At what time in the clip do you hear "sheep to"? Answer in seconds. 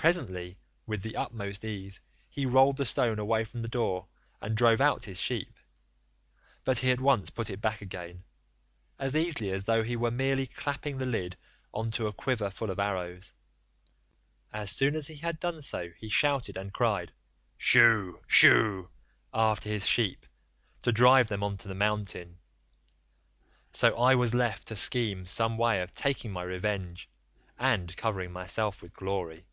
19.84-20.92